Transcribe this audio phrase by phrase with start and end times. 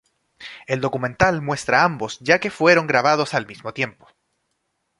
[0.65, 4.07] El documental muestra ambos ya que fueron grabados al mismo tiempo.